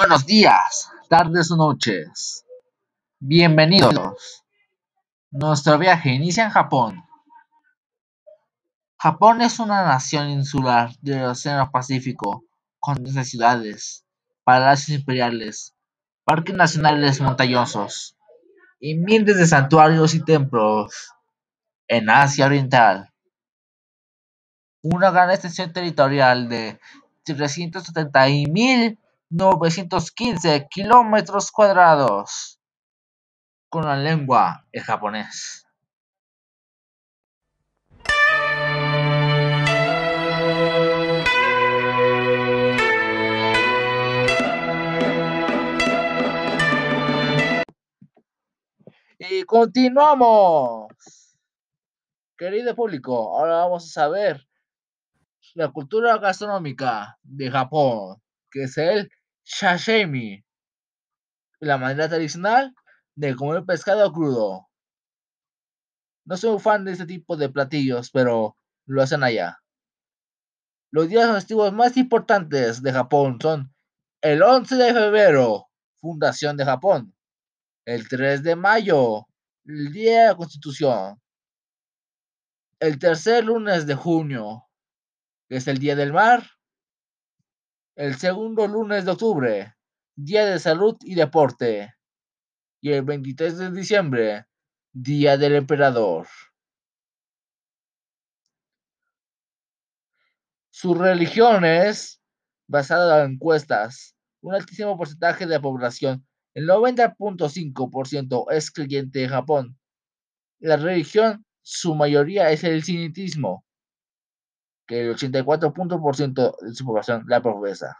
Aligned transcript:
buenos 0.00 0.24
días, 0.24 0.90
tardes 1.10 1.50
o 1.50 1.56
noches. 1.56 2.46
Bienvenidos. 3.18 4.42
Nuestro 5.30 5.76
viaje 5.76 6.08
inicia 6.08 6.44
en 6.44 6.50
Japón. 6.50 7.04
Japón 8.96 9.42
es 9.42 9.58
una 9.58 9.82
nación 9.82 10.30
insular 10.30 10.90
del 11.02 11.24
Océano 11.24 11.70
Pacífico, 11.70 12.46
con 12.78 13.04
13 13.04 13.26
ciudades, 13.26 14.06
palacios 14.42 15.00
imperiales, 15.00 15.74
parques 16.24 16.54
nacionales 16.54 17.20
montañosos 17.20 18.16
y 18.78 18.94
miles 18.94 19.36
de 19.36 19.46
santuarios 19.46 20.14
y 20.14 20.24
templos 20.24 21.12
en 21.88 22.08
Asia 22.08 22.46
Oriental. 22.46 23.12
Una 24.80 25.10
gran 25.10 25.30
extensión 25.30 25.74
territorial 25.74 26.48
de 26.48 26.80
370.915 29.30 30.68
kilómetros 30.68 31.52
cuadrados, 31.52 32.60
con 33.68 33.84
la 33.84 33.96
lengua 33.96 34.66
el 34.72 34.82
japonés. 34.82 35.64
Y 49.18 49.44
continuamos. 49.44 50.88
Querido 52.36 52.74
público, 52.74 53.38
ahora 53.38 53.58
vamos 53.58 53.84
a 53.84 53.88
saber 53.88 54.48
la 55.54 55.68
cultura 55.68 56.18
gastronómica 56.18 57.18
de 57.22 57.50
Japón, 57.50 58.20
que 58.50 58.64
es 58.64 58.76
el 58.78 59.10
sashimi, 59.42 60.44
la 61.60 61.78
manera 61.78 62.08
tradicional 62.08 62.74
de 63.14 63.34
comer 63.36 63.64
pescado 63.64 64.12
crudo. 64.12 64.68
No 66.24 66.36
soy 66.36 66.50
un 66.50 66.60
fan 66.60 66.84
de 66.84 66.92
este 66.92 67.06
tipo 67.06 67.36
de 67.36 67.48
platillos, 67.48 68.10
pero 68.10 68.56
lo 68.86 69.02
hacen 69.02 69.22
allá. 69.22 69.58
Los 70.92 71.08
días 71.08 71.32
festivos 71.32 71.72
más 71.72 71.96
importantes 71.96 72.82
de 72.82 72.92
Japón 72.92 73.38
son 73.40 73.74
el 74.22 74.42
11 74.42 74.76
de 74.76 74.92
febrero, 74.92 75.66
Fundación 76.00 76.56
de 76.56 76.64
Japón, 76.64 77.14
el 77.84 78.08
3 78.08 78.42
de 78.42 78.56
mayo, 78.56 79.26
el 79.64 79.92
Día 79.92 80.22
de 80.22 80.26
la 80.28 80.36
Constitución, 80.36 81.20
el 82.80 82.98
tercer 82.98 83.44
lunes 83.44 83.86
de 83.86 83.94
junio, 83.94 84.66
que 85.48 85.56
es 85.56 85.68
el 85.68 85.78
Día 85.78 85.94
del 85.94 86.12
Mar, 86.12 86.48
el 87.96 88.16
segundo 88.16 88.66
lunes 88.66 89.04
de 89.04 89.10
octubre, 89.10 89.74
Día 90.16 90.46
de 90.46 90.58
Salud 90.58 90.96
y 91.02 91.14
Deporte, 91.14 91.94
y 92.80 92.92
el 92.92 93.02
23 93.02 93.58
de 93.58 93.70
diciembre, 93.72 94.46
Día 94.92 95.36
del 95.36 95.54
Emperador. 95.54 96.26
Su 100.70 100.94
religión 100.94 101.64
es 101.64 102.22
basada 102.66 103.24
en 103.24 103.32
encuestas. 103.32 104.16
Un 104.40 104.54
altísimo 104.54 104.96
porcentaje 104.96 105.44
de 105.44 105.56
la 105.56 105.60
población, 105.60 106.26
el 106.54 106.66
90.5% 106.66 108.46
es 108.50 108.70
creyente 108.70 109.24
en 109.24 109.28
Japón. 109.28 109.78
La 110.58 110.76
religión, 110.76 111.44
su 111.60 111.94
mayoría 111.94 112.50
es 112.50 112.64
el 112.64 112.82
sinitismo, 112.82 113.66
que 114.90 115.02
el 115.02 115.14
84% 115.14 116.56
de 116.62 116.74
su 116.74 116.84
población 116.84 117.24
la 117.28 117.40
profesa. 117.40 117.96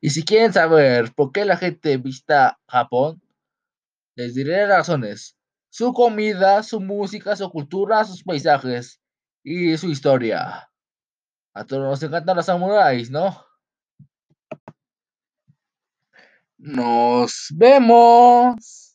Y 0.00 0.10
si 0.10 0.24
quieren 0.24 0.52
saber 0.52 1.14
por 1.14 1.30
qué 1.30 1.44
la 1.44 1.56
gente 1.56 1.96
visita 1.96 2.58
Japón, 2.66 3.22
les 4.16 4.34
diré 4.34 4.66
las 4.66 4.78
razones. 4.78 5.36
Su 5.68 5.92
comida, 5.92 6.64
su 6.64 6.80
música, 6.80 7.36
su 7.36 7.48
cultura, 7.50 8.04
sus 8.04 8.24
paisajes 8.24 9.00
y 9.44 9.76
su 9.76 9.88
historia. 9.90 10.68
A 11.54 11.64
todos 11.64 11.82
nos 11.84 12.02
encantan 12.02 12.36
los 12.36 12.46
samuráis, 12.46 13.12
¿no? 13.12 13.46
Nos 16.58 17.46
vemos. 17.54 18.89